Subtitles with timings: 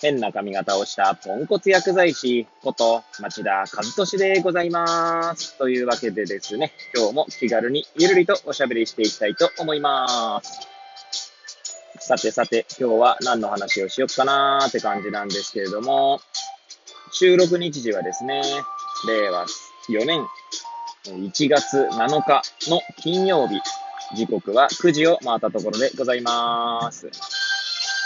[0.00, 5.58] 変な髪型をしたポンコツ薬剤師こと町田和俊でございます。
[5.58, 10.68] というわけでですね、今日も気軽にゆるりとおしゃべりしていきたいと思います。
[12.00, 16.20] さてさて、今日は何の話をしよっかなーって感じなんですけれども、
[17.12, 18.42] 収録日時はですね、
[19.08, 19.46] 令和
[19.90, 20.26] 4年
[21.06, 23.60] 1月7日の金曜日、
[24.14, 27.10] 時刻は9時を回ったところでございます。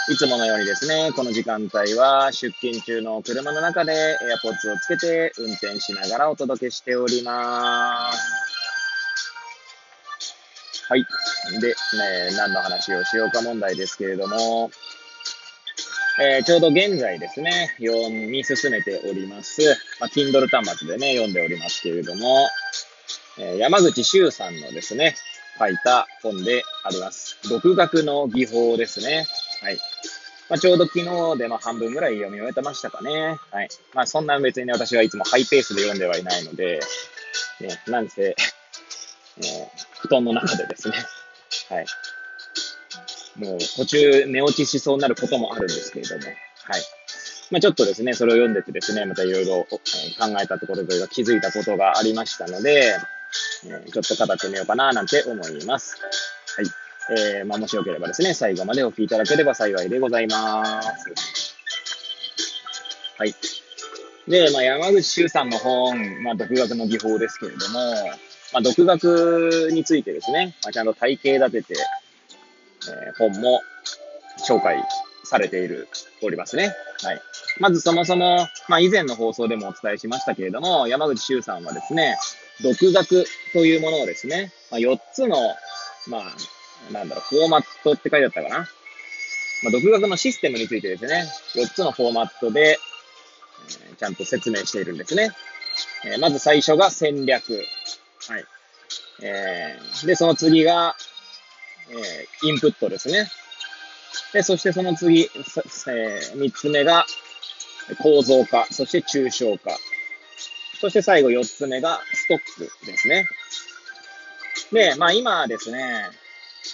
[0.09, 8.43] いつものようにですね、この時間帯は出勤中の車の中で AirPods をつけて運転しながらお届けしております。
[10.89, 11.05] はい。
[11.61, 11.75] で、ね、
[12.35, 14.71] 何の話をしようか問題ですけれども、
[16.21, 19.61] えーちょうど現在ですね、読み進めております。
[20.01, 22.49] まあ、Kindle 端末でね、読んでおりますけれども、
[23.39, 25.15] えー山口周さんのですね、
[25.57, 27.37] 書いた本であります。
[27.49, 29.25] 独学の技法ですね。
[29.61, 29.79] はい。
[30.53, 33.39] まあ、ちょうど昨日でま半分ぐらい読み終えてましたかね。
[33.49, 33.69] はい。
[33.95, 36.79] まあそんな別にね、私はいつもハイペースで読んではいないので、
[37.59, 38.35] ね、なんせ、え
[39.99, 40.97] 布団の中でですね、
[41.75, 41.85] はい。
[43.35, 46.83] もう途中寝落ちしそうになることもあるんですけれども、はい。
[47.49, 49.79] まあちょっとですね、それを読んでてですね、またいろいろ考
[50.39, 52.95] えたところというか気づいたことがありましたので、
[53.65, 55.95] えちょっと語ってみようかななんて思います。
[56.57, 56.82] はい。
[57.11, 61.55] えー、まあ、もしよければですね、最後までお聞きいただければ幸いでございます。
[63.17, 63.35] はい。
[64.27, 67.79] で、まあ、山口周さんの本、まあ、独学の技法ですけれども、
[68.53, 71.75] まあ、独学についてですね、まあ、ちゃんと体系立てて、
[73.07, 73.61] えー本も
[74.47, 74.83] 紹介
[75.23, 75.87] されている、
[76.21, 76.73] おりますね。
[77.01, 77.21] はい。
[77.59, 82.17] まずそもそも、まあ、以前の放送でもお伝えしましたけれども、山口周さんはですね、
[82.61, 85.37] 独学というものをですね、まあ、4つの、
[86.07, 86.23] まあ、
[86.91, 88.57] なんだろう、フォーマットって書いてあったかな。
[89.63, 92.77] まあ、独学のシステムについてですね、4つのフォーマットで、
[93.87, 95.31] えーちゃんと説明しているんですね。
[96.05, 97.53] えーまず最初が戦略。
[98.27, 98.45] はい。
[99.21, 100.95] えーで、その次が、
[101.89, 103.29] えーインプットですね。
[104.33, 107.05] で、そしてその次、えー三つ目が
[108.01, 109.77] 構造化、そして抽象化。
[110.81, 113.25] そして最後四つ目がストックですね。
[114.73, 116.09] で、まあ今ですね、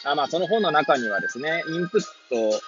[0.03, 2.61] あまあその本の中にはですね、インプット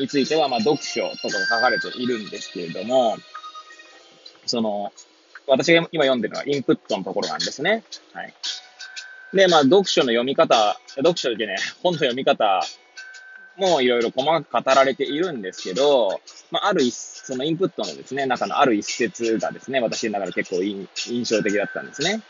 [0.00, 3.16] についてはまあ読書とか書かれているんですけれども、
[4.46, 4.92] その、
[5.46, 7.84] 私が今読んでるのはインプットのところなんですね。
[8.12, 8.34] はい。
[9.34, 12.62] で、まあ読書の読み方、読書でね、本の読み方
[13.56, 22.22] もいろいろ細かく語られているんですけど、まあある一、そのインプットのですね、中のある一節がですね、私の中で結構印印象的だったんですね。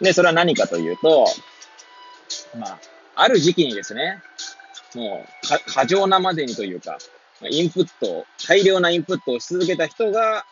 [0.00, 1.26] で、それは何かというと、
[2.56, 2.80] まあ、
[3.14, 4.22] ある時期にですね、
[4.94, 6.98] もう、過剰なまでにというか、
[7.50, 10.44] インプット、大量なインプットをし続けた人が、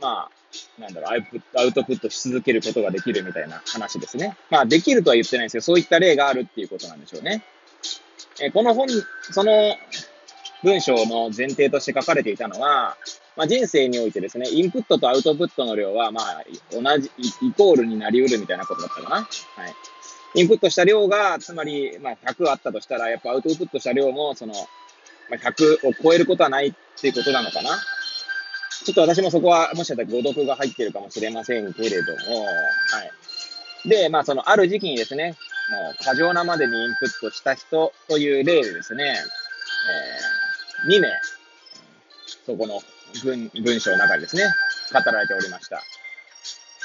[0.00, 4.36] まあ、なんだろう、アウトプットアウトプットし続けることができるみたいな話ですね。
[4.50, 7.42] まあ、できるとは言ってないんですけど、そういった例があるっていうことなんでしょうね。
[8.40, 8.88] えこの本、
[9.30, 9.76] その
[10.62, 12.96] 文章の前提として書かれていたのは、
[13.36, 19.16] まあ、人生においてですね、インプットとアウトプットの量は、まあ、同じ、イコールになり得るみたいなことだったかな。
[19.16, 19.26] はい。
[20.34, 24.54] インプットした量が、つまり、まあ、100あったとしたら、やっぱアウトプットした量も、その、
[25.28, 27.70] まあ、100を超えることはないっていうことなのかな。
[28.84, 32.50] ちょっと私もそこは、もしかしたら誤読が入ってるかもしれませんけれども、は
[33.84, 33.88] い。
[33.88, 35.36] で、まあ、その、ある時期にですね、
[35.70, 39.14] もう、過剰なまでにインプットした人という例でですね、
[40.86, 41.08] えー、2名、
[42.46, 42.80] そこの
[43.22, 44.44] 文文章の中にですね、
[44.92, 45.80] 語られておりました。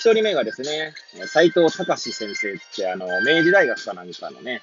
[0.07, 0.93] 一人目がですね、
[1.25, 4.61] 斎藤隆先生って、あの、明治大学かなんかのね、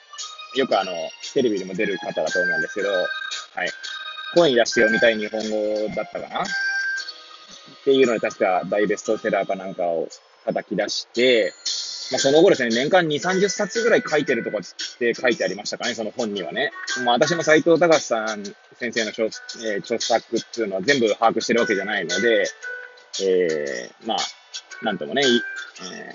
[0.57, 0.93] よくあの、
[1.35, 3.09] テレビでも出る方だと思うんですけど、はい。
[4.35, 6.43] 声に出して読みたい日本語だったかな？
[6.45, 6.47] っ
[7.85, 10.09] ていうので、確か大ベストセラーかなんかを
[10.47, 11.53] 叩き出して、
[12.11, 16.71] まあ、その後ですね、年間2、30冊ぐらい書いてるとかって書いてありましたかね、その本にはね。
[17.05, 18.45] まあ、私も斎藤隆さん
[18.79, 22.47] 先生の著,、えー著作っていうのは全部把握してるわけじゃないので、
[23.23, 24.19] えー、まあ、
[24.83, 26.15] なんともね、え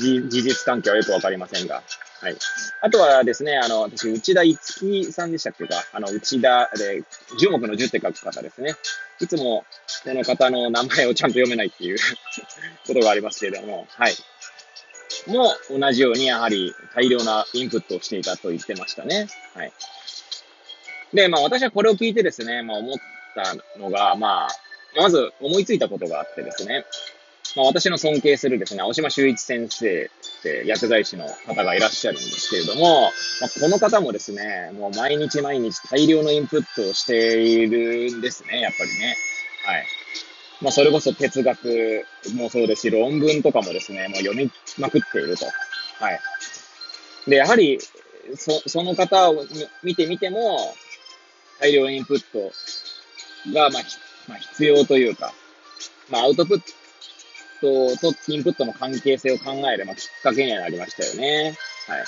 [0.00, 1.82] ー、事実関係はよくわかりませんが。
[2.20, 2.36] はい。
[2.80, 7.02] あとはですね、あの、私、内田一樹さんでしたっけか、あの、内田で、
[7.38, 8.74] 樹木の樹って書く方ですね。
[9.20, 9.64] いつも
[10.04, 11.98] この方の名前をちゃんと読めないっていう
[12.86, 14.14] ことがありますけれども、はい。
[15.26, 19.28] も同じようにやはり大量なインプットをしていたと言ってましたね。
[19.54, 19.72] はい。
[21.12, 22.96] で、まあ私はこれを聞いてですね、まあ思っ
[23.34, 24.48] たのが、まあ、
[24.96, 26.84] まず思いついたことがあってですね、
[27.56, 33.10] まあ私の尊敬するですね、青島修一先生って薬剤師の方がいらっしゃるんですけれども、
[33.40, 39.16] まあ、この方もですね、もう毎日毎日大量のインプットをしているんですね、やっぱりね。
[39.66, 39.86] はい。
[40.62, 42.04] まあそれこそ哲学
[42.34, 45.44] もそうですし、論文とかもですね、もう読みまくっていると。
[45.44, 46.20] はい。
[47.28, 47.78] で、やはり、
[48.36, 49.44] そ、その方を
[49.82, 50.58] 見てみても、
[51.60, 52.52] 大量インプット
[53.52, 53.82] が、まあ、
[54.28, 55.32] まあ、必要というか、
[56.10, 56.81] まあ、アウトプット
[57.62, 61.56] トとインプットの関係性を考える、まあ、きっかけにはなりましたよね。
[61.88, 61.98] は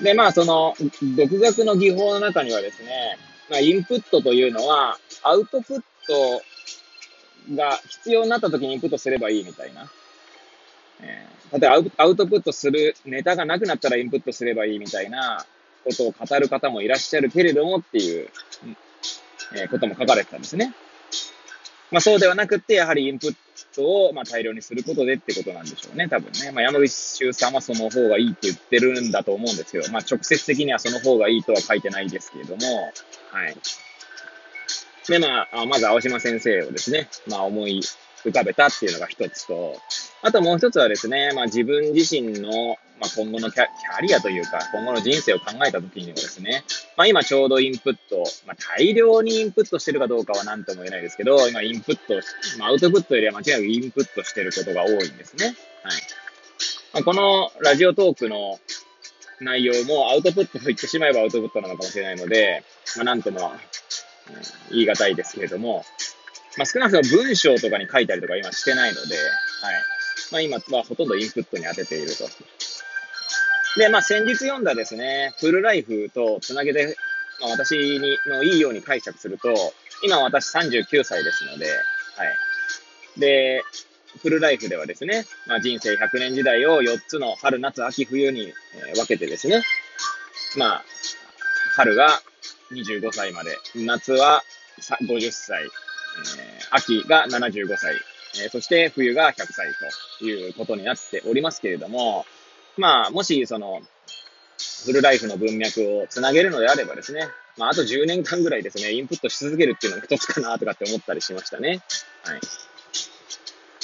[0.00, 0.04] い。
[0.04, 0.76] で、まあ、その、
[1.16, 3.18] 独学の技法の中にはですね、
[3.50, 6.42] まあ、インプットというのは、アウトプット
[7.56, 9.90] が必要になった時にインプットすればいいみたいな。
[11.00, 15.44] えー、例えばアウトプットするネタがなくなったらインプットすればいいみたいな
[15.84, 18.28] ことを語る方もいらっしゃるけれどもっていう、
[19.54, 20.74] えー、ことも書かれてたんですね。
[21.90, 23.34] まあそうではなくて、やはりインプッ
[23.74, 26.52] トをまあ大量にすることでってことなんでしょうね、多分ね。
[26.52, 32.92] まあ山口周さんはその方がいいって言ってるんだと思うんですけど、まあ直接的にはその方がいいとは書いてないですけれども、
[33.30, 33.56] はい。
[35.08, 37.80] で、まあ、まず青島先生をですね、まあ思い
[38.24, 39.76] 浮かべたっていうのが一つと、
[40.22, 43.66] あともう一つはですね、まあ自分自身の、まあ、今後のキャ
[44.02, 46.64] リアというか、今後の人生を考えたときにはですね、
[46.96, 52.14] まあ今ちょうどインプット、まあ大量にインプットしてるかどうかは何とも言えないですけど、今インプット、
[52.58, 55.46] まあアウトプットよりは間違いなくインプットしてることが多いんですね。
[55.46, 55.54] はい。
[56.94, 58.58] まあ、このラジオトークの
[59.40, 62.64] 内容もアウトプットと言ってしまえばアウトプットなのかもしれないので、
[62.96, 63.52] まあなんとも、
[64.70, 65.84] 言い難いですけれども、
[66.58, 69.24] まあ少なくとも文章とかに書いたりとか今してないので、はい。
[70.32, 72.28] まあ今はほとんどインプットに当てていると。
[73.78, 76.96] で、まあ先日読んだですね、フルライフとつなげて、
[77.40, 79.54] まあ私にのいいように解釈すると、
[80.04, 81.70] 今私39歳ですので、は
[83.16, 83.20] い。
[83.20, 83.62] で、
[84.20, 88.52] フルライフではですね、まあ人生100年時代を4つの春、夏、秋、冬に、
[88.90, 89.62] え分けてですね、
[90.56, 90.84] まあ、
[91.74, 92.08] 春が
[92.72, 94.42] 25歳まで、夏は
[95.02, 95.64] 50歳、
[96.38, 97.94] えー、秋が75歳、
[98.42, 99.68] えー、そして冬が100歳
[100.18, 102.26] ということになっておりますけれども、
[102.76, 103.80] まあ、もしその、
[104.84, 111.80] フルライフの文脈をつなげるのであればですね、まあ、あと10年間ぐらいですね、インプットし続けるっていうのが一つかなとかって思ったりしましたね。
[112.24, 112.40] はい。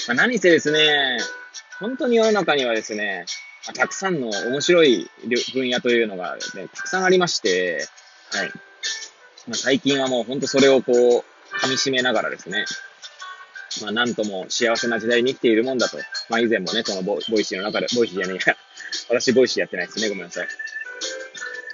[0.08, 1.19] まあ、何せですね、
[1.80, 3.26] 本当に世の中にはですね、
[3.66, 5.10] ま、たくさんの面白い
[5.52, 7.87] 分野というのが、ね、たくさんありまして、
[8.32, 8.48] はい。
[9.46, 11.33] まあ、最近はもう本当それをこう、
[11.64, 12.66] 噛み締めながらですね、
[13.82, 15.96] まあ、なんとも幸せな時代に生きているもんだと。
[16.28, 18.56] まあ、以前もね、このボボイシーの中で、ボイシーじゃねえや。
[19.08, 20.08] 私、ボイシーやってないですね。
[20.08, 20.49] ごめんなさい。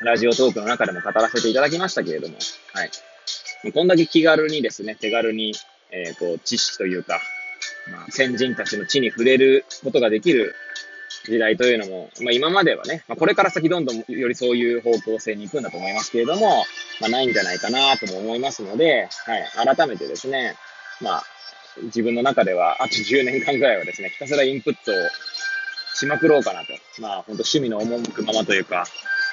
[0.03, 2.39] ラジオトークの中でも語らせていただきましたけれども、
[2.73, 3.73] はい。
[3.73, 5.55] こんだけ気軽にですね、手軽に、
[5.91, 7.21] えっ、ー、と、知識というか、
[7.91, 10.55] まあ、先人たちの地に触れることができる
[11.25, 16.65] 時代というのも、まあ、今まではね、まあ、これから先どんどんよりそういう方向性に行くんだと思いますけれども、
[17.01, 20.57] まあ、ないんじゃないかなとも思いますので、はい、改めてですね、
[21.01, 21.25] まあ、
[21.85, 24.95] 自分の中では、あと10年間ぐらいはですね、ひたすらインプットを
[25.95, 26.69] しまくろうかなと。
[27.01, 28.87] まあ、本当趣味の赴くままというか、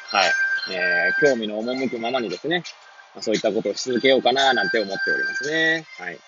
[0.09, 0.31] はい、
[0.71, 2.63] えー、興味の赴くままにですね、
[3.15, 5.85] まあ、そういったことをし続けようかな、なんて思っておりますね。
[5.97, 6.19] はい。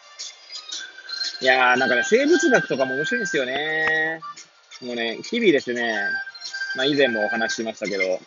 [1.41, 4.19] いやー、なんかね、生物学とかも面白いんですよね。
[4.81, 5.93] もうね、日々ですね、
[6.75, 8.19] まあ以前もお話ししましたけど、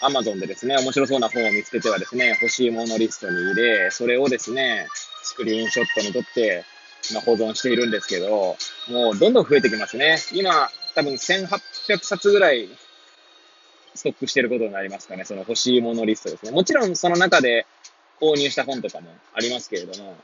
[0.00, 4.86] アマゾンでですね、面白そうな本を見つけてはですね、欲しいものリストに入れ、それをですね、
[5.24, 6.64] スクリーンショットに撮って、
[7.12, 8.56] まあ、保存しているんですけど、
[8.88, 10.18] もうどんどん増えてきますね。
[10.32, 12.68] 今、多分1800冊ぐらい
[13.94, 15.24] ストックしてることになりますかね。
[15.24, 16.52] その欲しいものリストですね。
[16.52, 17.66] もちろんその中で
[18.20, 20.16] 購入した本とかもありますけれども、はい。
[20.16, 20.20] ま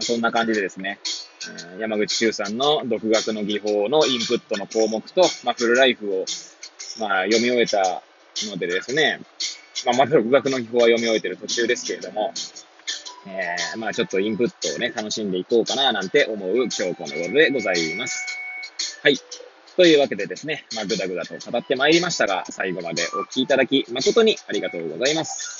[0.00, 0.98] あ、そんな感じでですね、
[1.78, 6.24] 山口周さんの独学の技法のインプットの項目と、まあ、フルライフを、
[6.98, 8.02] まあ、読み終えた
[8.50, 9.20] のでですね、
[9.86, 12.32] まあ、まだ独学の技法は読み終えてる途中ですけれども、
[13.26, 18.26] えー、まあちょっとインプットをね、楽しんでいこうかななんて思う今日この頃でございます。
[19.02, 19.16] はい。
[19.76, 25.59] というわけでですね、まあぐだぐだと語ってまいりましたが、最後までお聴きいただき誠にありがとうございます。